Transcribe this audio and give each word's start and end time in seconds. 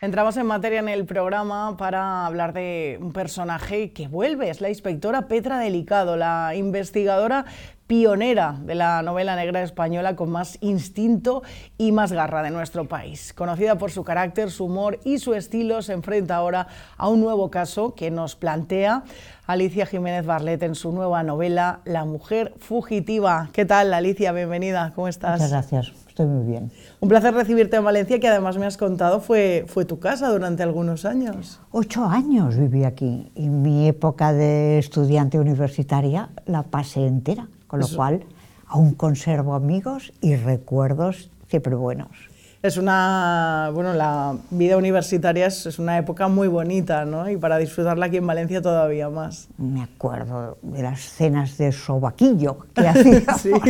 Entramos 0.00 0.36
en 0.36 0.46
materia 0.46 0.78
en 0.78 0.88
el 0.88 1.06
programa 1.06 1.76
para 1.76 2.24
hablar 2.24 2.52
de 2.52 2.98
un 3.00 3.12
personaje 3.12 3.92
que 3.92 4.06
vuelve, 4.06 4.48
es 4.48 4.60
la 4.60 4.68
inspectora 4.68 5.26
Petra 5.26 5.58
Delicado, 5.58 6.16
la 6.16 6.54
investigadora 6.54 7.46
pionera 7.88 8.56
de 8.62 8.76
la 8.76 9.02
novela 9.02 9.34
negra 9.34 9.62
española 9.62 10.14
con 10.14 10.30
más 10.30 10.58
instinto 10.60 11.42
y 11.78 11.90
más 11.90 12.12
garra 12.12 12.42
de 12.42 12.50
nuestro 12.50 12.86
país. 12.86 13.32
Conocida 13.32 13.78
por 13.78 13.90
su 13.90 14.04
carácter, 14.04 14.50
su 14.50 14.66
humor 14.66 15.00
y 15.04 15.18
su 15.18 15.34
estilo, 15.34 15.82
se 15.82 15.94
enfrenta 15.94 16.36
ahora 16.36 16.68
a 16.96 17.08
un 17.08 17.20
nuevo 17.20 17.50
caso 17.50 17.94
que 17.94 18.10
nos 18.10 18.36
plantea 18.36 19.04
Alicia 19.46 19.86
Jiménez 19.86 20.26
Barlet 20.26 20.62
en 20.62 20.74
su 20.74 20.92
nueva 20.92 21.22
novela 21.22 21.80
La 21.86 22.04
mujer 22.04 22.52
fugitiva. 22.58 23.48
¿Qué 23.54 23.64
tal, 23.64 23.94
Alicia? 23.94 24.32
Bienvenida, 24.32 24.92
¿cómo 24.94 25.08
estás? 25.08 25.40
Muchas 25.40 25.50
gracias, 25.50 25.92
estoy 26.06 26.26
muy 26.26 26.46
bien. 26.46 26.70
Un 27.00 27.08
placer 27.08 27.32
recibirte 27.32 27.76
en 27.76 27.84
Valencia, 27.84 28.20
que 28.20 28.28
además 28.28 28.58
me 28.58 28.66
has 28.66 28.76
contado 28.76 29.20
fue, 29.20 29.64
fue 29.66 29.86
tu 29.86 29.98
casa 29.98 30.28
durante 30.28 30.62
algunos 30.62 31.06
años. 31.06 31.58
Ocho 31.70 32.04
años 32.04 32.58
viví 32.58 32.84
aquí 32.84 33.32
y 33.34 33.48
mi 33.48 33.88
época 33.88 34.34
de 34.34 34.78
estudiante 34.78 35.38
universitaria 35.38 36.28
la 36.44 36.64
pasé 36.64 37.06
entera, 37.06 37.48
con 37.68 37.78
lo 37.78 37.88
cual 37.88 38.24
aún 38.66 38.94
conservo 38.94 39.54
amigos 39.54 40.12
y 40.20 40.34
recuerdos 40.34 41.30
siempre 41.48 41.76
buenos 41.76 42.28
es 42.62 42.76
una, 42.76 43.70
bueno, 43.72 43.92
la 43.94 44.36
vida 44.50 44.76
universitaria 44.76 45.46
es, 45.46 45.78
una 45.78 45.96
época 45.98 46.26
muy 46.28 46.48
bonita, 46.48 47.04
¿no? 47.04 47.30
Y 47.30 47.36
para 47.36 47.56
disfrutarla 47.58 48.06
aquí 48.06 48.16
en 48.16 48.26
Valencia 48.26 48.60
todavía 48.60 49.08
más. 49.08 49.48
Me 49.58 49.82
acuerdo 49.82 50.58
de 50.62 50.82
las 50.82 51.00
cenas 51.00 51.56
de 51.56 51.70
sobaquillo 51.70 52.66
que 52.74 52.88
hacíamos 52.88 53.68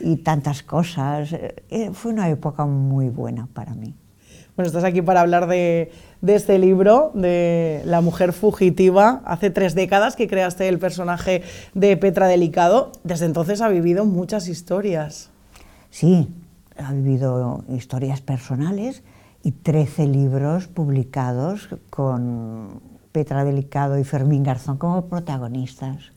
y 0.00 0.16
tantas 0.16 0.62
cosas. 0.62 1.32
Eh, 1.32 1.90
fue 1.94 2.12
una 2.12 2.28
época 2.28 2.66
muy 2.66 3.08
buena 3.08 3.48
para 3.54 3.74
mí. 3.74 3.94
Bueno, 4.60 4.68
estás 4.68 4.84
aquí 4.84 5.00
para 5.00 5.22
hablar 5.22 5.46
de, 5.46 5.90
de 6.20 6.34
este 6.34 6.58
libro, 6.58 7.12
de 7.14 7.80
La 7.86 8.02
mujer 8.02 8.34
fugitiva. 8.34 9.22
Hace 9.24 9.48
tres 9.48 9.74
décadas 9.74 10.16
que 10.16 10.28
creaste 10.28 10.68
el 10.68 10.78
personaje 10.78 11.42
de 11.72 11.96
Petra 11.96 12.26
Delicado. 12.26 12.92
Desde 13.02 13.24
entonces 13.24 13.62
ha 13.62 13.70
vivido 13.70 14.04
muchas 14.04 14.48
historias. 14.48 15.30
Sí, 15.88 16.28
ha 16.76 16.92
vivido 16.92 17.64
historias 17.70 18.20
personales 18.20 19.02
y 19.42 19.52
13 19.52 20.06
libros 20.08 20.68
publicados 20.68 21.70
con 21.88 22.82
Petra 23.12 23.44
Delicado 23.44 23.98
y 23.98 24.04
Fermín 24.04 24.44
Garzón 24.44 24.78
como 24.78 25.06
protagonistas. 25.06 26.12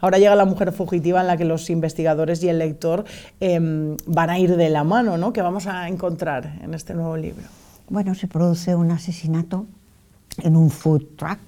Ahora 0.00 0.18
llega 0.18 0.34
la 0.36 0.44
mujer 0.44 0.72
fugitiva 0.72 1.20
en 1.20 1.26
la 1.26 1.36
que 1.36 1.44
los 1.44 1.68
investigadores 1.70 2.42
y 2.44 2.48
el 2.48 2.58
lector 2.58 3.04
em, 3.40 3.96
van 4.06 4.30
a 4.30 4.38
ir 4.38 4.56
de 4.56 4.70
la 4.70 4.84
mano, 4.84 5.16
¿no? 5.18 5.32
¿Qué 5.32 5.42
vamos 5.42 5.66
a 5.66 5.88
encontrar 5.88 6.60
en 6.62 6.74
este 6.74 6.94
nuevo 6.94 7.16
libro? 7.16 7.61
Bueno, 7.88 8.14
se 8.14 8.28
produce 8.28 8.74
un 8.74 8.90
asesinato 8.90 9.66
en 10.38 10.56
un 10.56 10.70
food 10.70 11.02
truck, 11.16 11.38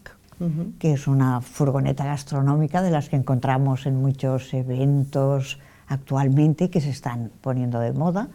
que 0.79 0.93
es 0.93 1.07
una 1.07 1.41
furgoneta 1.41 2.05
gastronómica 2.05 2.83
de 2.83 2.91
las 2.91 3.09
que 3.09 3.17
encontramos 3.17 3.87
en 3.87 3.97
muchos 3.97 4.53
eventos 4.53 5.59
actualmente 5.87 6.69
que 6.69 6.81
se 6.81 6.91
están 6.91 7.31
poniendo 7.41 7.81
de 7.81 7.93
moda. 7.93 8.29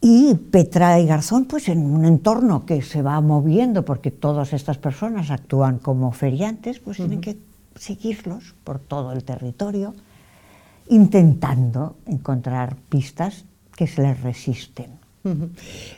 Y 0.00 0.34
Petra 0.34 0.98
y 1.00 1.06
Garzón, 1.06 1.44
pues 1.44 1.68
en 1.68 1.84
un 1.84 2.04
entorno 2.04 2.64
que 2.64 2.82
se 2.82 3.02
va 3.02 3.20
moviendo, 3.20 3.84
porque 3.84 4.10
todas 4.10 4.52
estas 4.52 4.78
personas 4.78 5.30
actúan 5.30 5.78
como 5.78 6.12
feriantes, 6.12 6.78
pues 6.78 6.96
tienen 6.96 7.20
que 7.20 7.36
seguirlos 7.74 8.54
por 8.64 8.78
todo 8.78 9.12
el 9.12 9.24
territorio, 9.24 9.94
intentando 10.88 11.96
encontrar 12.06 12.76
pistas 12.88 13.44
que 13.76 13.86
se 13.86 14.02
les 14.02 14.20
resisten. 14.20 15.07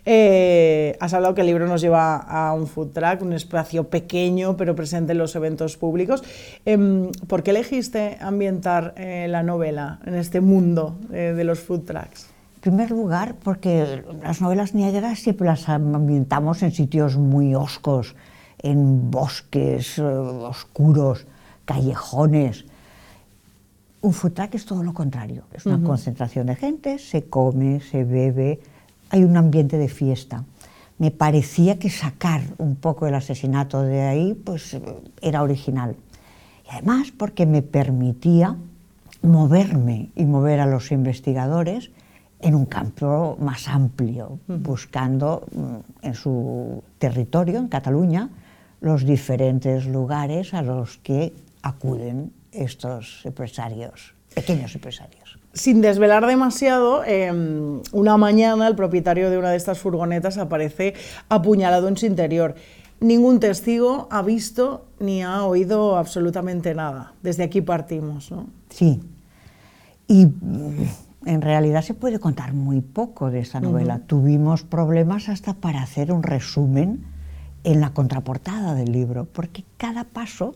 Eh, 0.04 0.96
has 1.00 1.14
hablado 1.14 1.34
que 1.34 1.42
el 1.42 1.46
libro 1.46 1.66
nos 1.66 1.80
lleva 1.80 2.16
a 2.16 2.52
un 2.54 2.66
food 2.66 2.88
truck, 2.88 3.22
un 3.22 3.32
espacio 3.32 3.88
pequeño 3.88 4.56
pero 4.56 4.74
presente 4.74 5.12
en 5.12 5.18
los 5.18 5.34
eventos 5.36 5.76
públicos. 5.76 6.22
Em, 6.64 7.10
¿Por 7.26 7.42
qué 7.42 7.50
elegiste 7.50 8.18
ambientar 8.20 8.94
eh, 8.96 9.26
la 9.28 9.42
novela 9.42 10.00
en 10.06 10.14
este 10.14 10.40
mundo 10.40 10.96
eh, 11.12 11.34
de 11.36 11.44
los 11.44 11.60
food 11.60 11.82
trucks? 11.82 12.28
En 12.56 12.60
primer 12.60 12.90
lugar, 12.90 13.36
porque 13.42 14.04
las 14.22 14.42
novelas 14.42 14.74
negras 14.74 15.20
siempre 15.20 15.46
las 15.46 15.68
ambientamos 15.68 16.62
en 16.62 16.72
sitios 16.72 17.16
muy 17.16 17.54
oscos, 17.54 18.14
en 18.58 19.10
bosques 19.10 19.98
oscuros, 19.98 21.26
callejones. 21.64 22.66
Un 24.02 24.12
food 24.12 24.32
truck 24.32 24.54
es 24.54 24.64
todo 24.64 24.82
lo 24.82 24.92
contrario, 24.94 25.44
es 25.52 25.66
una 25.66 25.82
concentración 25.82 26.46
de 26.46 26.56
gente, 26.56 26.98
se 26.98 27.24
come, 27.24 27.80
se 27.80 28.04
bebe, 28.04 28.60
hay 29.10 29.24
un 29.24 29.36
ambiente 29.36 29.76
de 29.76 29.88
fiesta. 29.88 30.44
Me 30.98 31.10
parecía 31.10 31.78
que 31.78 31.90
sacar 31.90 32.42
un 32.58 32.76
poco 32.76 33.06
el 33.06 33.14
asesinato 33.14 33.82
de 33.82 34.02
ahí 34.02 34.34
pues, 34.34 34.76
era 35.20 35.42
original. 35.42 35.96
Y 36.66 36.70
además 36.70 37.12
porque 37.16 37.46
me 37.46 37.62
permitía 37.62 38.56
moverme 39.22 40.10
y 40.16 40.24
mover 40.24 40.60
a 40.60 40.66
los 40.66 40.92
investigadores 40.92 41.90
en 42.40 42.54
un 42.54 42.64
campo 42.64 43.36
más 43.40 43.68
amplio, 43.68 44.38
buscando 44.46 45.46
mm, 45.52 46.06
en 46.06 46.14
su 46.14 46.82
territorio, 46.98 47.58
en 47.58 47.68
Cataluña, 47.68 48.30
los 48.80 49.04
diferentes 49.04 49.86
lugares 49.86 50.54
a 50.54 50.62
los 50.62 50.96
que 50.98 51.34
acuden 51.62 52.32
estos 52.52 53.20
empresarios, 53.26 54.14
pequeños 54.34 54.74
empresarios. 54.74 55.39
Sin 55.52 55.80
desvelar 55.80 56.26
demasiado, 56.26 57.02
em, 57.04 57.80
una 57.92 58.16
mañana 58.16 58.68
el 58.68 58.76
propietario 58.76 59.30
de 59.30 59.38
una 59.38 59.50
de 59.50 59.56
estas 59.56 59.78
furgonetas 59.78 60.38
aparece 60.38 60.94
apuñalado 61.28 61.88
en 61.88 61.96
su 61.96 62.06
interior. 62.06 62.54
Ningún 63.00 63.40
testigo 63.40 64.06
ha 64.10 64.22
visto 64.22 64.86
ni 65.00 65.24
ha 65.24 65.44
oído 65.44 65.96
absolutamente 65.96 66.74
nada. 66.74 67.14
Desde 67.22 67.42
aquí 67.42 67.62
partimos, 67.62 68.30
¿no? 68.30 68.46
Sí. 68.68 69.00
Y 70.06 70.26
mm, 70.26 70.86
en 71.26 71.42
realidad 71.42 71.82
se 71.82 71.94
puede 71.94 72.20
contar 72.20 72.54
muy 72.54 72.80
poco 72.80 73.30
de 73.32 73.40
esta 73.40 73.60
novela. 73.60 74.00
Tuvimos 74.06 74.62
problemas 74.62 75.28
hasta 75.28 75.54
para 75.54 75.82
hacer 75.82 76.12
un 76.12 76.22
resumen 76.22 77.04
en 77.64 77.80
la 77.80 77.92
contraportada 77.92 78.74
del 78.74 78.92
libro, 78.92 79.26
porque 79.32 79.64
cada 79.76 80.04
paso 80.04 80.54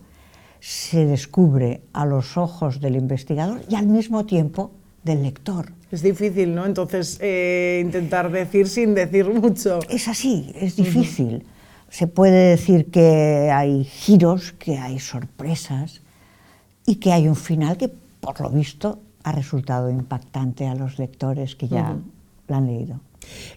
se 0.60 1.04
descubre 1.04 1.82
a 1.92 2.06
los 2.06 2.36
ojos 2.36 2.80
del 2.80 2.96
investigador 2.96 3.62
y 3.68 3.74
al 3.74 3.86
mismo 3.86 4.24
tiempo 4.24 4.70
del 5.04 5.22
lector. 5.22 5.72
Es 5.90 6.02
difícil, 6.02 6.54
¿no? 6.54 6.66
Entonces, 6.66 7.18
eh, 7.20 7.80
intentar 7.84 8.30
decir 8.32 8.68
sin 8.68 8.94
decir 8.94 9.28
mucho. 9.28 9.78
Es 9.88 10.08
así, 10.08 10.52
es 10.56 10.76
difícil. 10.76 11.44
Se 11.88 12.08
puede 12.08 12.50
decir 12.50 12.90
que 12.90 13.50
hay 13.52 13.84
giros, 13.84 14.52
que 14.52 14.78
hay 14.78 14.98
sorpresas 14.98 16.00
y 16.86 16.96
que 16.96 17.12
hay 17.12 17.28
un 17.28 17.36
final 17.36 17.76
que, 17.76 17.88
por 17.88 18.40
lo 18.40 18.50
visto, 18.50 18.98
ha 19.22 19.32
resultado 19.32 19.90
impactante 19.90 20.66
a 20.66 20.74
los 20.74 20.98
lectores 20.98 21.54
que 21.54 21.68
ya 21.68 21.96
lo 22.48 22.54
han 22.56 22.66
leído. 22.66 23.00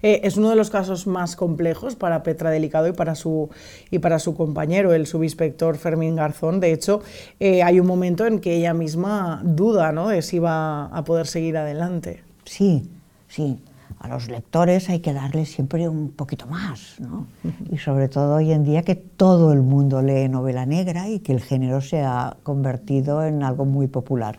Eh, 0.02 0.22
es 0.24 0.38
uno 0.38 0.50
de 0.50 0.56
los 0.56 0.70
casos 0.70 1.08
más 1.08 1.36
complejos 1.36 1.96
para 1.96 2.24
Petra 2.24 2.50
Delicado 2.50 2.88
y 2.88 2.94
para 2.94 3.16
su, 3.16 3.50
y 3.92 4.00
para 4.00 4.20
su 4.20 4.36
compañero, 4.36 4.94
el 4.94 5.08
subinspector 5.08 5.78
Fermín 5.78 6.16
Garzón. 6.16 6.60
De 6.60 6.72
hecho, 6.72 7.02
eh, 7.40 7.64
hay 7.64 7.80
un 7.80 7.88
momento 7.88 8.26
en 8.26 8.40
que 8.40 8.56
ella 8.56 8.74
misma 8.74 9.42
duda 9.44 9.92
¿no? 9.92 10.10
de 10.10 10.22
si 10.22 10.40
va 10.40 10.86
a 10.86 11.04
poder 11.04 11.28
seguir 11.28 11.58
adelante. 11.58 12.24
Sí, 12.46 12.90
sí. 13.28 13.60
A 14.00 14.08
los 14.08 14.30
lectores 14.30 14.90
hay 14.90 15.00
que 15.00 15.12
darles 15.12 15.50
siempre 15.52 15.90
un 15.90 16.12
poquito 16.12 16.46
más, 16.46 17.00
¿no? 17.00 17.26
Y 17.72 17.80
sobre 17.80 18.08
todo 18.10 18.36
hoy 18.36 18.52
en 18.52 18.64
día 18.64 18.84
que 18.84 18.96
todo 18.96 19.54
el 19.54 19.64
mundo 19.64 20.04
lee 20.04 20.30
novela 20.30 20.68
negra 20.68 21.10
y 21.10 21.20
que 21.20 21.34
el 21.34 21.42
género 21.42 21.82
se 21.82 22.04
ha 22.04 22.38
convertido 22.44 23.24
en 23.24 23.42
algo 23.42 23.66
muy 23.66 23.88
popular. 23.88 24.38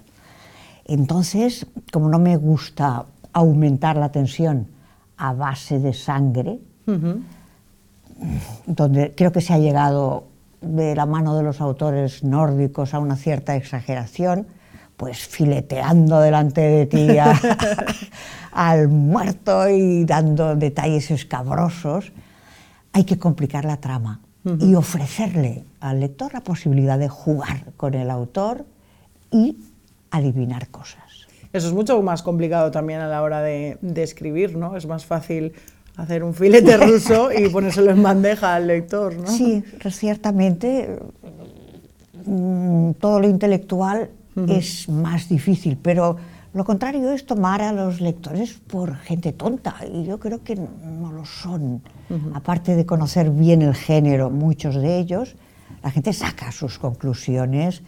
Entonces, 0.84 1.66
como 1.92 2.08
no 2.08 2.20
me 2.20 2.36
gusta 2.36 3.06
aumentar 3.32 3.96
la 3.96 4.12
tensión, 4.12 4.68
a 5.18 5.32
base 5.32 5.78
de 5.78 5.92
sangre, 5.92 6.58
donde 8.66 9.14
creo 9.14 9.32
que 9.32 9.40
se 9.40 9.52
ha 9.52 9.58
llegado 9.58 10.28
de 10.60 10.94
la 10.94 11.06
mano 11.06 11.36
de 11.36 11.42
los 11.42 11.60
autores 11.60 12.24
nórdicos 12.24 12.94
a 12.94 12.98
una 12.98 13.16
cierta 13.16 13.56
exageración, 13.56 14.46
pues 14.96 15.18
fileteando 15.18 16.20
delante 16.20 16.60
de 16.60 16.86
ti 16.86 17.08
al 18.52 18.88
muerto 18.88 19.68
y 19.68 20.04
dando 20.04 20.56
detalles 20.56 21.10
escabrosos, 21.10 22.12
hay 22.92 23.04
que 23.04 23.18
complicar 23.18 23.64
la 23.64 23.76
trama 23.76 24.20
y 24.60 24.74
ofrecerle 24.74 25.64
al 25.80 26.00
lector 26.00 26.32
la 26.32 26.40
posibilidad 26.40 26.98
de 26.98 27.08
jugar 27.08 27.72
con 27.76 27.94
el 27.94 28.10
autor 28.10 28.64
y 29.30 29.58
adivinar 30.10 30.68
cosas. 30.68 31.07
Eso 31.52 31.68
es 31.68 31.72
mucho 31.72 32.00
más 32.02 32.22
complicado 32.22 32.70
también 32.70 33.00
a 33.00 33.08
la 33.08 33.22
hora 33.22 33.40
de, 33.40 33.78
escribir, 33.96 34.56
¿no? 34.56 34.76
Es 34.76 34.86
más 34.86 35.06
fácil 35.06 35.52
hacer 35.96 36.22
un 36.22 36.34
filete 36.34 36.76
ruso 36.86 37.30
y 37.32 37.48
ponérselo 37.48 37.90
en 37.90 38.02
bandeja 38.02 38.54
al 38.54 38.66
lector, 38.66 39.14
¿no? 39.16 39.26
Sí, 39.26 39.64
ciertamente 39.90 40.98
mm, 42.26 42.92
todo 42.92 43.20
lo 43.20 43.28
intelectual 43.28 44.10
es 44.48 44.88
más 44.88 45.28
difícil, 45.28 45.76
pero 45.80 46.16
Lo 46.54 46.64
contrario 46.64 47.12
es 47.12 47.26
tomar 47.26 47.60
a 47.60 47.72
los 47.72 48.00
lectores 48.00 48.54
por 48.54 48.96
gente 48.96 49.32
tonta, 49.32 49.76
y 49.92 50.04
yo 50.04 50.18
creo 50.18 50.42
que 50.42 50.56
no 50.56 51.12
lo 51.12 51.24
son. 51.24 51.82
Aparte 52.32 52.74
de 52.74 52.86
conocer 52.86 53.30
bien 53.30 53.60
el 53.60 53.74
género, 53.74 54.30
muchos 54.30 54.74
de 54.74 54.98
ellos, 54.98 55.36
la 55.82 55.90
gente 55.90 56.12
saca 56.12 56.50
sus 56.50 56.78
conclusiones 56.78 57.82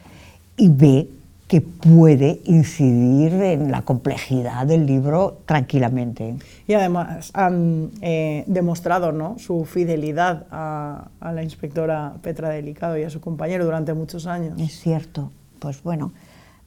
y 0.57 0.69
ve 0.69 1.09
que 1.51 1.61
puede 1.61 2.43
incidir 2.45 3.33
en 3.33 3.73
la 3.73 3.83
complejidad 3.83 4.69
del 4.69 4.87
libro 4.87 5.41
tranquilamente. 5.47 6.37
Y 6.69 6.75
además 6.75 7.33
han 7.35 7.91
eh, 8.03 8.45
demostrado 8.47 9.11
¿no? 9.11 9.37
su 9.41 9.65
fidelidad 9.65 10.47
a, 10.53 11.09
a, 11.19 11.33
la 11.33 11.43
inspectora 11.43 12.15
Petra 12.23 12.51
Delicado 12.51 12.97
y 12.97 13.03
a 13.03 13.11
su 13.11 13.21
compañero 13.21 13.65
durante 13.65 13.95
muchos 13.95 14.29
años. 14.29 14.61
Es 14.61 14.79
cierto, 14.79 15.33
pues 15.59 15.83
bueno, 15.83 16.13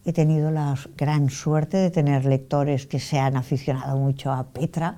he 0.04 0.12
tenido 0.12 0.52
la 0.52 0.76
gran 0.98 1.30
suerte 1.30 1.78
de 1.78 1.90
tener 1.90 2.26
lectores 2.26 2.86
que 2.86 3.00
se 3.00 3.20
han 3.20 3.38
aficionado 3.38 3.96
mucho 3.96 4.34
a 4.34 4.44
Petra, 4.44 4.98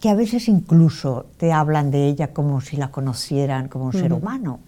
que 0.00 0.08
a 0.08 0.14
veces 0.14 0.48
incluso 0.48 1.26
te 1.36 1.52
hablan 1.52 1.90
de 1.90 2.06
ella 2.06 2.32
como 2.32 2.62
si 2.62 2.78
la 2.78 2.90
conocieran 2.90 3.68
como 3.68 3.84
un 3.84 3.92
ser 3.92 4.14
humano 4.14 4.60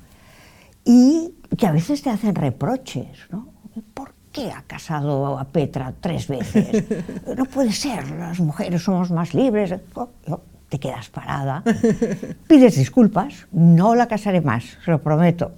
y 0.84 1.32
que 1.56 1.66
a 1.66 1.72
veces 1.72 2.02
te 2.02 2.10
hacen 2.10 2.34
reproches, 2.34 3.16
¿no? 3.30 3.49
¿Por 4.32 4.44
qué 4.44 4.52
ha 4.52 4.62
casado 4.62 5.38
a 5.38 5.44
Petra 5.44 5.92
tres 6.00 6.28
veces? 6.28 6.84
No 7.36 7.44
puede 7.46 7.72
ser, 7.72 8.08
las 8.10 8.38
mujeres 8.40 8.82
somos 8.82 9.10
más 9.10 9.34
libres. 9.34 9.74
Oh, 9.94 10.08
te 10.68 10.78
quedas 10.78 11.08
parada, 11.08 11.64
pides 12.46 12.76
disculpas, 12.76 13.48
no 13.50 13.96
la 13.96 14.06
casaré 14.06 14.40
más, 14.40 14.78
se 14.84 14.90
lo 14.92 15.00
prometo. 15.00 15.50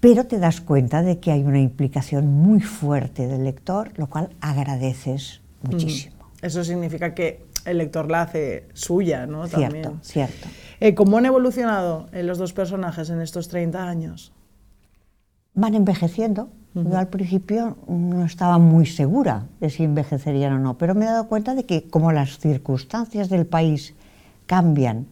Pero 0.00 0.24
te 0.24 0.38
das 0.38 0.62
cuenta 0.62 1.02
de 1.02 1.18
que 1.18 1.30
hay 1.30 1.42
una 1.42 1.60
implicación 1.60 2.26
muy 2.26 2.60
fuerte 2.60 3.26
del 3.26 3.44
lector, 3.44 3.92
lo 3.96 4.06
cual 4.06 4.30
agradeces 4.40 5.42
muchísimo. 5.62 6.16
Eso 6.40 6.64
significa 6.64 7.14
que 7.14 7.44
el 7.66 7.78
lector 7.78 8.10
la 8.10 8.22
hace 8.22 8.66
suya, 8.72 9.26
¿no? 9.26 9.46
Cierto, 9.46 9.62
También. 9.62 10.00
cierto. 10.02 10.48
Eh, 10.80 10.94
¿Cómo 10.94 11.18
han 11.18 11.26
evolucionado 11.26 12.06
eh, 12.12 12.22
los 12.22 12.38
dos 12.38 12.54
personajes 12.54 13.10
en 13.10 13.20
estos 13.20 13.48
30 13.48 13.86
años? 13.86 14.32
Van 15.54 15.74
envejeciendo. 15.74 16.48
Yo 16.74 16.98
al 16.98 17.06
principio 17.06 17.76
no 17.86 18.24
estaba 18.24 18.58
muy 18.58 18.84
segura 18.84 19.46
de 19.60 19.70
si 19.70 19.84
envejecerían 19.84 20.54
o 20.54 20.58
no, 20.58 20.76
pero 20.76 20.96
me 20.96 21.04
he 21.04 21.08
dado 21.08 21.28
cuenta 21.28 21.54
de 21.54 21.64
que 21.64 21.86
como 21.88 22.10
las 22.10 22.38
circunstancias 22.40 23.28
del 23.28 23.46
país 23.46 23.94
cambian, 24.46 25.06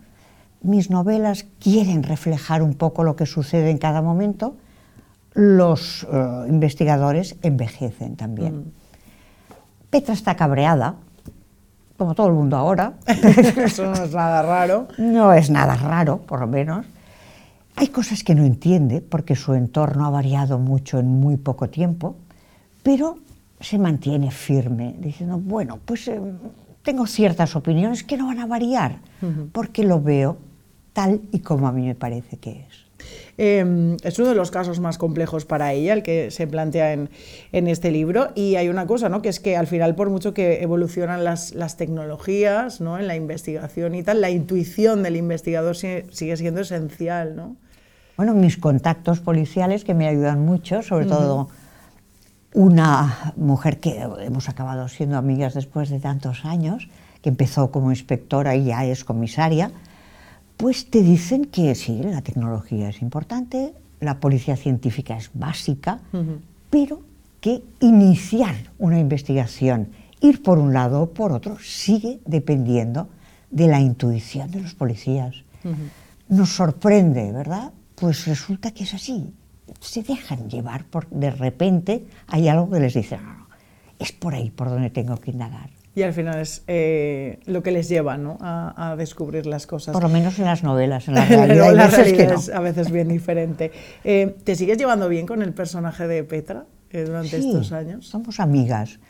mis 0.62 0.90
novelas 0.90 1.46
quieren 1.60 2.02
reflejar 2.02 2.62
un 2.62 2.74
poco 2.74 3.04
lo 3.04 3.14
que 3.14 3.26
sucede 3.26 3.70
en 3.70 3.78
cada 3.78 4.02
momento, 4.02 4.56
los 5.34 6.02
uh, 6.04 6.46
investigadores 6.48 7.36
envejecen 7.42 8.16
también. 8.16 8.56
Mm. 8.56 8.72
Petra 9.90 10.14
está 10.14 10.34
cabreada, 10.34 10.96
como 11.96 12.14
todo 12.14 12.26
el 12.26 12.32
mundo 12.32 12.56
ahora. 12.56 12.94
Eso 13.06 13.86
no 13.86 14.04
es 14.04 14.12
nada 14.12 14.42
raro. 14.42 14.88
No 14.98 15.32
es 15.32 15.50
nada 15.50 15.76
raro, 15.76 16.18
por 16.18 16.40
lo 16.40 16.46
menos. 16.46 16.86
Hay 17.76 17.88
cosas 17.88 18.22
que 18.22 18.34
no 18.34 18.44
entiende 18.44 19.00
porque 19.00 19.34
su 19.34 19.54
entorno 19.54 20.04
ha 20.06 20.10
variado 20.10 20.58
mucho 20.58 20.98
en 20.98 21.08
muy 21.08 21.36
poco 21.36 21.68
tiempo, 21.68 22.16
pero 22.82 23.18
se 23.60 23.78
mantiene 23.78 24.30
firme, 24.30 24.94
diciendo, 24.98 25.38
bueno, 25.38 25.78
pues 25.84 26.08
eh, 26.08 26.20
tengo 26.82 27.06
ciertas 27.06 27.54
opiniones 27.56 28.02
que 28.02 28.16
no 28.16 28.26
van 28.26 28.40
a 28.40 28.46
variar, 28.46 28.98
uh 29.22 29.26
-huh. 29.26 29.48
porque 29.52 29.84
lo 29.84 30.00
veo 30.00 30.36
tal 30.92 31.20
y 31.32 31.38
como 31.38 31.68
a 31.68 31.72
mí 31.72 31.86
me 31.86 31.94
parece 31.94 32.36
que 32.36 32.50
es. 32.50 32.91
Eh, 33.38 33.96
es 34.02 34.18
uno 34.18 34.28
de 34.28 34.34
los 34.34 34.50
casos 34.50 34.80
más 34.80 34.98
complejos 34.98 35.44
para 35.44 35.72
ella, 35.72 35.94
el 35.94 36.02
que 36.02 36.30
se 36.30 36.46
plantea 36.46 36.92
en, 36.92 37.10
en, 37.52 37.68
este 37.68 37.90
libro. 37.90 38.28
Y 38.34 38.56
hay 38.56 38.68
una 38.68 38.86
cosa, 38.86 39.08
¿no? 39.08 39.22
que 39.22 39.28
es 39.28 39.40
que 39.40 39.56
al 39.56 39.66
final, 39.66 39.94
por 39.94 40.10
mucho 40.10 40.34
que 40.34 40.62
evolucionan 40.62 41.24
las, 41.24 41.54
las 41.54 41.76
tecnologías 41.76 42.80
¿no? 42.80 42.98
en 42.98 43.06
la 43.06 43.16
investigación 43.16 43.94
y 43.94 44.02
tal, 44.02 44.20
la 44.20 44.30
intuición 44.30 45.02
del 45.02 45.16
investigador 45.16 45.76
sigue, 45.76 46.06
sigue, 46.10 46.36
siendo 46.36 46.60
esencial. 46.60 47.34
¿no? 47.36 47.56
Bueno, 48.16 48.34
mis 48.34 48.58
contactos 48.58 49.20
policiales 49.20 49.84
que 49.84 49.94
me 49.94 50.06
ayudan 50.06 50.44
mucho, 50.44 50.82
sobre 50.82 51.06
uh 51.06 51.08
-huh. 51.08 51.16
todo 51.16 51.48
una 52.54 53.32
mujer 53.36 53.80
que 53.80 54.00
hemos 54.20 54.48
acabado 54.48 54.88
siendo 54.88 55.16
amigas 55.16 55.54
después 55.54 55.88
de 55.88 56.00
tantos 56.00 56.44
años, 56.44 56.88
que 57.22 57.30
empezó 57.30 57.70
como 57.70 57.90
inspectora 57.90 58.56
y 58.56 58.64
ya 58.64 58.84
es 58.84 59.04
comisaria, 59.04 59.70
pues 60.62 60.88
te 60.88 61.02
dicen 61.02 61.46
que 61.46 61.74
sí, 61.74 62.00
la 62.04 62.22
tecnología 62.22 62.88
es 62.88 63.02
importante, 63.02 63.74
la 63.98 64.20
policía 64.20 64.54
científica 64.54 65.16
es 65.16 65.28
básica, 65.34 65.98
uh 66.12 66.18
-huh. 66.18 66.38
pero 66.70 67.02
que 67.40 67.64
iniciar 67.80 68.54
una 68.78 69.00
investigación, 69.00 69.88
ir 70.20 70.40
por 70.40 70.60
un 70.60 70.72
lado 70.72 71.02
o 71.02 71.10
por 71.10 71.32
otro, 71.32 71.58
sigue 71.58 72.20
dependiendo 72.26 73.08
de 73.50 73.66
la 73.66 73.80
intuición 73.80 74.52
de 74.52 74.60
los 74.60 74.74
policías. 74.74 75.34
Uh 75.64 75.70
-huh. 75.70 75.88
Nos 76.28 76.50
sorprende, 76.50 77.32
¿verdad? 77.32 77.72
Pues 77.96 78.28
resulta 78.28 78.70
que 78.70 78.84
es 78.84 78.94
así. 78.94 79.34
Se 79.80 80.04
dejan 80.04 80.48
llevar, 80.48 80.84
por, 80.84 81.08
de 81.10 81.32
repente 81.32 82.06
hay 82.28 82.46
algo 82.46 82.70
que 82.70 82.78
les 82.78 82.94
dice, 82.94 83.16
no, 83.16 83.34
no, 83.34 83.46
es 83.98 84.12
por 84.12 84.32
ahí 84.32 84.50
por 84.50 84.68
donde 84.68 84.90
tengo 84.90 85.16
que 85.16 85.32
indagar. 85.32 85.70
Y 85.94 86.02
al 86.02 86.14
final 86.14 86.40
es 86.40 86.62
eh, 86.68 87.38
lo 87.44 87.62
que 87.62 87.70
les 87.70 87.88
lleva 87.88 88.16
¿no? 88.16 88.38
a, 88.40 88.92
a, 88.92 88.96
descubrir 88.96 89.44
las 89.44 89.66
cosas. 89.66 89.92
Por 89.92 90.02
lo 90.02 90.08
menos 90.08 90.38
en 90.38 90.46
las 90.46 90.62
novelas, 90.62 91.06
en 91.08 91.14
la 91.14 91.24
realidad, 91.26 91.74
la 91.74 91.86
realidad 91.88 92.16
que 92.16 92.26
no. 92.28 92.38
es 92.38 92.48
a 92.48 92.60
veces 92.60 92.90
bien 92.90 93.08
diferente. 93.08 93.72
Eh, 94.02 94.34
¿Te 94.42 94.56
sigues 94.56 94.78
llevando 94.78 95.08
bien 95.08 95.26
con 95.26 95.42
el 95.42 95.52
personaje 95.52 96.08
de 96.08 96.24
Petra 96.24 96.64
eh, 96.90 97.04
durante 97.04 97.40
sí, 97.40 97.48
estos 97.48 97.72
años? 97.72 98.06
somos 98.06 98.40
amigas, 98.40 99.00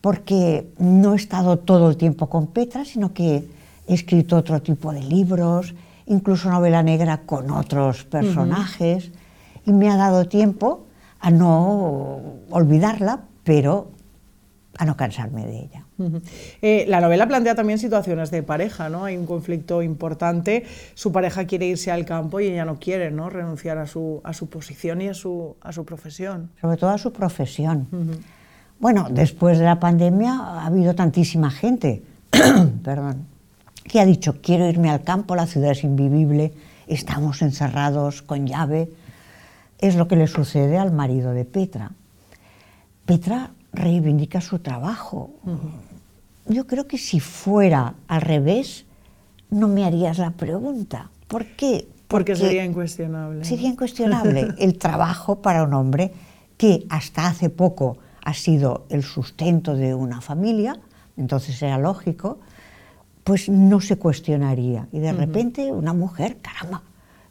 porque 0.00 0.66
no 0.78 1.12
he 1.12 1.16
estado 1.16 1.60
todo 1.60 1.88
el 1.90 1.96
tiempo 1.96 2.28
con 2.28 2.48
Petra, 2.48 2.84
sino 2.84 3.14
que 3.14 3.44
he 3.86 3.94
escrito 3.94 4.36
otro 4.36 4.60
tipo 4.60 4.92
de 4.92 5.02
libros, 5.02 5.76
incluso 6.06 6.50
novela 6.50 6.82
negra 6.82 7.18
con 7.18 7.52
otros 7.52 8.02
personajes, 8.02 9.08
uh 9.08 9.10
-huh. 9.10 9.60
y 9.66 9.72
me 9.72 9.90
ha 9.90 9.96
dado 9.96 10.24
tiempo 10.24 10.86
a 11.20 11.30
no 11.30 12.20
olvidarla, 12.50 13.20
pero 13.44 13.92
a 14.78 14.84
no 14.84 14.96
cansarme 14.96 15.44
de 15.46 15.58
ella. 15.58 15.86
Uh 15.98 16.04
-huh. 16.04 16.22
eh, 16.62 16.84
la 16.88 17.00
novela 17.00 17.26
plantea 17.26 17.54
también 17.54 17.78
situaciones 17.78 18.30
de 18.30 18.42
pareja, 18.42 18.88
¿no? 18.88 19.04
Hay 19.04 19.16
un 19.16 19.26
conflicto 19.26 19.82
importante, 19.82 20.64
su 20.94 21.12
pareja 21.12 21.44
quiere 21.44 21.66
irse 21.66 21.90
al 21.90 22.04
campo 22.04 22.40
y 22.40 22.46
ella 22.46 22.64
no 22.64 22.78
quiere, 22.78 23.10
¿no? 23.10 23.28
Renunciar 23.28 23.78
a 23.78 23.86
su, 23.86 24.20
a 24.24 24.32
su 24.32 24.48
posición 24.48 25.02
y 25.02 25.08
a 25.08 25.14
su, 25.14 25.56
a 25.60 25.72
su 25.72 25.84
profesión. 25.84 26.50
Sobre 26.60 26.76
todo 26.76 26.90
a 26.90 26.98
su 26.98 27.12
profesión. 27.12 27.88
Uh 27.92 27.96
-huh. 27.96 28.18
Bueno, 28.80 29.06
después 29.10 29.58
de 29.58 29.64
la 29.64 29.78
pandemia 29.78 30.32
ha 30.34 30.66
habido 30.66 30.94
tantísima 30.94 31.50
gente, 31.50 32.02
perdón, 32.82 33.26
que 33.84 34.00
ha 34.00 34.06
dicho, 34.06 34.40
quiero 34.42 34.66
irme 34.68 34.90
al 34.90 35.02
campo, 35.02 35.36
la 35.36 35.46
ciudad 35.46 35.72
es 35.72 35.84
invivible, 35.84 36.52
estamos 36.86 37.42
encerrados 37.42 38.22
con 38.22 38.46
llave. 38.46 38.90
Es 39.78 39.96
lo 39.96 40.08
que 40.08 40.16
le 40.16 40.26
sucede 40.26 40.78
al 40.78 40.92
marido 40.92 41.32
de 41.32 41.44
Petra. 41.44 41.92
Petra 43.04 43.50
reivindica 43.72 44.40
su 44.40 44.58
trabajo. 44.58 45.30
Uh 45.44 45.50
-huh. 45.50 46.54
Yo 46.54 46.66
creo 46.66 46.86
que 46.86 46.98
si 46.98 47.20
fuera 47.20 47.94
al 48.08 48.20
revés, 48.20 48.84
no 49.50 49.68
me 49.68 49.84
harías 49.84 50.18
la 50.18 50.30
pregunta. 50.30 51.10
¿Por 51.28 51.44
qué? 51.56 51.88
Porque, 52.08 52.32
Porque 52.32 52.36
sería 52.36 52.64
incuestionable. 52.64 53.44
Sería 53.44 53.68
incuestionable 53.68 54.48
el 54.58 54.78
trabajo 54.78 55.40
para 55.40 55.62
un 55.64 55.72
hombre 55.74 56.12
que 56.56 56.84
hasta 56.90 57.26
hace 57.26 57.48
poco 57.48 57.98
ha 58.24 58.34
sido 58.34 58.86
el 58.90 59.02
sustento 59.02 59.74
de 59.74 59.94
una 59.94 60.20
familia, 60.20 60.78
entonces 61.16 61.60
era 61.62 61.78
lógico, 61.78 62.38
pues 63.24 63.48
no 63.48 63.80
se 63.80 63.96
cuestionaría. 63.96 64.88
Y 64.92 64.98
de 64.98 65.10
uh 65.10 65.14
-huh. 65.14 65.18
repente 65.18 65.72
una 65.72 65.92
mujer, 65.92 66.38
caramba, 66.42 66.82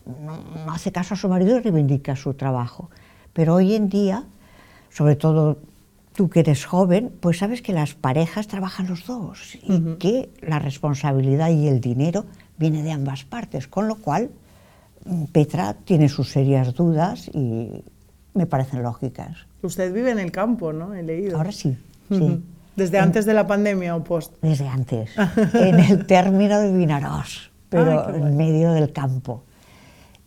no, 0.06 0.38
no, 0.66 0.72
hace 0.72 0.92
caso 0.92 1.14
a 1.14 1.18
su 1.18 1.30
marido 1.30 1.58
y 1.58 1.60
reivindica 1.60 2.16
su 2.16 2.34
trabajo. 2.34 2.90
Pero 3.34 3.56
hoy 3.56 3.76
en 3.76 3.88
día, 3.88 4.26
sobre 4.90 5.16
todo 5.16 5.60
tú 6.14 6.30
que 6.30 6.42
eres 6.42 6.66
joven, 6.66 7.12
pues 7.20 7.38
sabes 7.40 7.62
que 7.62 7.74
las 7.74 7.94
parejas 7.94 8.48
trabajan 8.48 8.88
los 8.88 9.06
dos 9.06 9.58
y 9.64 9.72
uh 9.72 9.76
-huh. 9.76 9.98
que 9.98 10.30
la 10.42 10.60
responsabilidad 10.60 11.50
y 11.50 11.68
el 11.68 11.80
dinero 11.80 12.26
viene 12.58 12.84
de 12.84 12.92
ambas 12.92 13.24
partes, 13.24 13.68
con 13.68 13.88
lo 13.88 13.96
cual 13.96 14.30
Petra 15.32 15.74
tiene 15.74 16.10
sus 16.10 16.30
serias 16.30 16.74
dudas 16.76 17.30
y 17.34 17.84
me 18.34 18.46
parecen 18.46 18.84
lógicas. 18.84 19.48
Usted 19.64 19.94
vive 19.94 20.12
en 20.12 20.20
el 20.20 20.32
campo, 20.32 20.74
¿no? 20.74 20.94
He 20.94 21.04
leído. 21.04 21.38
Ahora 21.38 21.52
sí, 21.52 21.70
uh 22.10 22.14
-huh. 22.14 22.20
sí. 22.20 22.44
¿Desde 22.76 22.98
en, 22.98 23.04
antes 23.04 23.26
de 23.26 23.34
la 23.34 23.48
pandemia 23.48 23.96
o 23.96 24.04
post? 24.04 24.34
Desde 24.42 24.68
antes, 24.68 25.12
en 25.54 25.80
el 25.80 26.06
término 26.06 26.60
de 26.60 26.72
Vinarós, 26.72 27.52
pero 27.70 28.06
Ay, 28.08 28.16
en 28.22 28.38
medio 28.38 28.72
del 28.72 28.92
campo. 28.94 29.44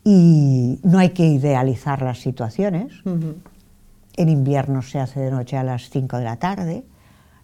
Y 0.04 0.78
no 0.82 0.98
hay 0.98 1.10
que 1.10 1.26
idealizar 1.26 2.02
las 2.02 2.18
situaciones. 2.18 2.92
Uh 3.06 3.10
-huh. 3.10 3.34
En 4.16 4.28
invierno 4.28 4.82
se 4.82 5.00
hace 5.00 5.20
de 5.20 5.30
noche 5.30 5.56
a 5.56 5.64
las 5.64 5.90
5 5.90 6.18
de 6.18 6.24
la 6.24 6.36
tarde. 6.36 6.84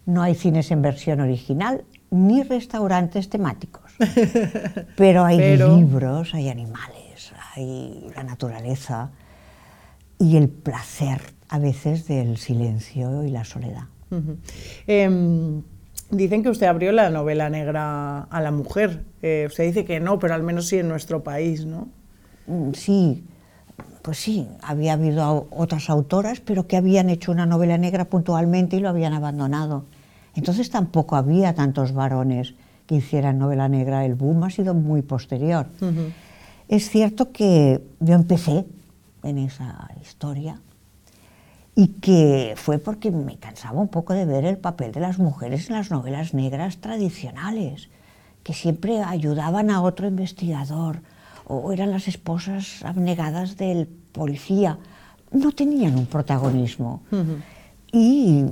No 0.05 0.21
hay 0.21 0.35
cines 0.35 0.71
en 0.71 0.81
versión 0.81 1.19
original 1.19 1.83
ni 2.09 2.43
restaurantes 2.43 3.29
temáticos. 3.29 3.91
Pero 4.97 5.23
hay 5.23 5.37
Pero... 5.37 5.75
libros, 5.75 6.33
hay 6.33 6.49
animales, 6.49 7.33
hay 7.55 8.07
la 8.15 8.23
naturaleza 8.23 9.11
y 10.17 10.37
el 10.37 10.49
placer 10.49 11.21
a 11.49 11.59
veces 11.59 12.07
del 12.07 12.37
silencio 12.37 13.23
y 13.23 13.29
la 13.29 13.43
soledad. 13.43 13.83
Em, 14.87 15.63
dicen 16.09 16.43
que 16.43 16.49
usted 16.49 16.67
abrió 16.67 16.91
la 16.91 17.09
novela 17.09 17.49
negra 17.49 18.23
a 18.23 18.41
la 18.41 18.51
mujer. 18.51 19.03
Eh, 19.21 19.45
usted 19.47 19.65
dice 19.65 19.85
que 19.85 19.99
no, 19.99 20.19
pero 20.19 20.33
al 20.33 20.43
menos 20.43 20.67
sí 20.67 20.77
en 20.77 20.87
nuestro 20.87 21.23
país, 21.23 21.65
¿no? 21.65 21.89
Mm, 22.47 22.71
sí, 22.73 23.25
pues 24.01 24.17
sí, 24.17 24.47
había 24.61 24.93
habido 24.93 25.47
otras 25.51 25.89
autoras, 25.89 26.39
pero 26.39 26.67
que 26.67 26.77
habían 26.77 27.09
hecho 27.09 27.31
una 27.31 27.45
novela 27.45 27.77
negra 27.77 28.05
puntualmente 28.05 28.77
y 28.77 28.79
lo 28.79 28.89
habían 28.89 29.13
abandonado. 29.13 29.85
Entonces 30.35 30.69
tampoco 30.69 31.15
había 31.15 31.53
tantos 31.53 31.93
varones 31.93 32.55
que 32.87 32.95
hicieran 32.95 33.37
novela 33.37 33.67
negra. 33.67 34.05
El 34.05 34.15
boom 34.15 34.43
ha 34.43 34.49
sido 34.49 34.73
muy 34.73 35.01
posterior. 35.01 35.67
Es 36.67 36.89
cierto 36.89 37.31
que 37.31 37.83
yo 37.99 38.15
empecé 38.15 38.65
en 39.23 39.37
esa 39.37 39.89
historia 40.01 40.59
y 41.75 41.87
que 41.87 42.53
fue 42.57 42.79
porque 42.79 43.11
me 43.11 43.37
cansaba 43.37 43.79
un 43.79 43.87
poco 43.87 44.13
de 44.13 44.25
ver 44.25 44.45
el 44.45 44.57
papel 44.57 44.91
de 44.91 44.99
las 44.99 45.19
mujeres 45.19 45.69
en 45.69 45.75
las 45.75 45.91
novelas 45.91 46.33
negras 46.33 46.77
tradicionales, 46.77 47.89
que 48.43 48.53
siempre 48.53 49.01
ayudaban 49.01 49.69
a 49.69 49.81
otro 49.81 50.07
investigador 50.07 51.01
o 51.51 51.73
eran 51.73 51.91
las 51.91 52.07
esposas 52.07 52.83
abnegadas 52.83 53.57
del 53.57 53.87
policía, 53.87 54.79
no 55.31 55.51
tenían 55.51 55.97
un 55.97 56.05
protagonismo. 56.05 57.01
Y 57.91 58.45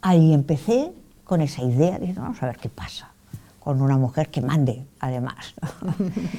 ahí 0.00 0.32
empecé 0.32 0.92
con 1.24 1.40
esa 1.40 1.62
idea, 1.62 1.98
de 1.98 2.12
vamos 2.12 2.40
a 2.42 2.46
ver 2.46 2.56
qué 2.58 2.68
pasa 2.68 3.10
con 3.58 3.82
una 3.82 3.98
mujer 3.98 4.30
que 4.30 4.40
mande, 4.40 4.86
además. 5.00 5.54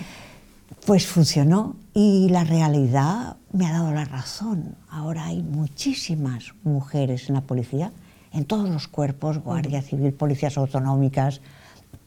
pues 0.86 1.06
funcionó 1.06 1.76
y 1.94 2.30
la 2.30 2.44
realidad 2.44 3.36
me 3.52 3.68
ha 3.68 3.74
dado 3.74 3.92
la 3.92 4.06
razón. 4.06 4.76
Ahora 4.90 5.26
hay 5.26 5.44
muchísimas 5.44 6.54
mujeres 6.64 7.30
en 7.30 7.36
la 7.36 7.42
policía, 7.42 7.92
en 8.34 8.46
todos 8.46 8.70
los 8.70 8.88
cuerpos, 8.88 9.40
Guardia 9.40 9.82
Civil, 9.82 10.14
policías 10.14 10.58
autonómicas, 10.58 11.42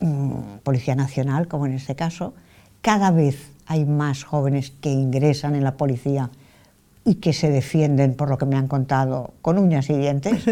mm, 0.00 0.58
Policía 0.62 0.94
Nacional, 0.94 1.48
como 1.48 1.66
en 1.66 1.74
este 1.74 1.94
caso. 1.94 2.34
Cada 2.80 3.10
vez 3.10 3.53
hay 3.66 3.84
más 3.84 4.24
jóvenes 4.24 4.72
que 4.80 4.90
ingresan 4.90 5.54
en 5.54 5.64
la 5.64 5.76
policía 5.76 6.30
y 7.04 7.16
que 7.16 7.32
se 7.32 7.50
defienden, 7.50 8.14
por 8.14 8.30
lo 8.30 8.38
que 8.38 8.46
me 8.46 8.56
han 8.56 8.66
contado, 8.66 9.34
con 9.42 9.58
uñas 9.58 9.90
y 9.90 9.94
dientes. 9.94 10.44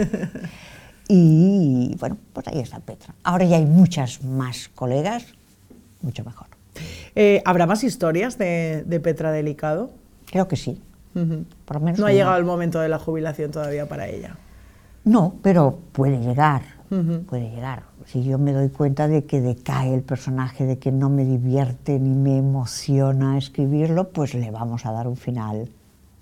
y 1.08 1.96
bueno, 1.98 2.18
pues 2.32 2.48
ahí 2.48 2.60
está 2.60 2.78
Petra. 2.80 3.14
Ahora 3.24 3.44
ya 3.44 3.56
hay 3.56 3.66
muchas 3.66 4.22
más 4.22 4.68
colegas, 4.74 5.24
mucho 6.02 6.24
mejor. 6.24 6.48
Eh, 7.14 7.42
¿Habrá 7.44 7.66
más 7.66 7.84
historias 7.84 8.38
de, 8.38 9.00
Petra 9.02 9.32
Delicado? 9.32 9.90
Creo 10.26 10.48
que 10.48 10.56
sí. 10.56 10.80
Por 11.12 11.76
lo 11.76 11.80
menos 11.80 12.00
no 12.00 12.06
ha 12.06 12.12
llegado 12.12 12.38
el 12.38 12.44
momento 12.44 12.80
de 12.80 12.88
la 12.88 12.98
jubilación 12.98 13.50
todavía 13.50 13.86
para 13.86 14.08
ella. 14.08 14.36
No, 15.04 15.34
pero 15.42 15.78
puede 15.92 16.18
llegar, 16.20 16.62
puede 17.28 17.50
llegar. 17.50 17.82
Si 18.06 18.24
yo 18.24 18.38
me 18.38 18.52
doy 18.52 18.68
cuenta 18.68 19.08
de 19.08 19.24
que 19.24 19.40
decae 19.40 19.94
el 19.94 20.02
personaje, 20.02 20.64
de 20.64 20.78
que 20.78 20.92
no 20.92 21.10
me 21.10 21.24
divierte 21.24 21.98
ni 21.98 22.14
me 22.14 22.38
emociona 22.38 23.38
escribirlo, 23.38 24.10
pues 24.10 24.34
le 24.34 24.50
vamos 24.50 24.86
a 24.86 24.92
dar 24.92 25.08
un 25.08 25.16
final 25.16 25.68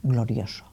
glorioso. 0.02 0.64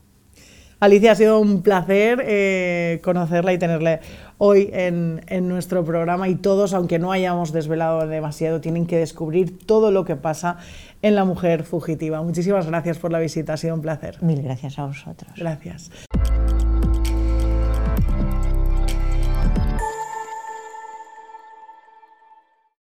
Alicia, 0.80 1.14
ha 1.14 1.16
sido 1.16 1.40
un 1.40 1.64
placer 1.64 2.24
eh, 2.24 3.00
conocerla 3.04 3.52
y 3.52 3.58
tenerle 3.58 4.00
hoy 4.38 4.70
en, 4.72 5.22
en, 5.26 5.48
nuestro 5.48 5.84
programa 5.84 6.30
y 6.30 6.36
todos, 6.36 6.76
aunque 6.76 7.00
no 7.00 7.12
hayamos 7.12 7.52
desvelado 7.52 8.06
demasiado, 8.06 8.62
tienen 8.62 8.86
que 8.86 8.98
descubrir 8.98 9.58
todo 9.66 9.90
lo 9.90 10.06
que 10.06 10.16
pasa 10.16 10.58
en 11.02 11.16
La 11.16 11.26
Mujer 11.26 11.64
Fugitiva. 11.64 12.22
Muchísimas 12.22 12.68
gracias 12.68 13.00
por 13.00 13.12
la 13.12 13.18
visita, 13.18 13.54
ha 13.54 13.58
sido 13.58 13.74
un 13.74 13.82
placer. 13.82 14.22
Mil 14.22 14.44
gracias 14.44 14.78
a 14.78 14.86
vosotros. 14.86 15.32
Gracias. 15.36 15.90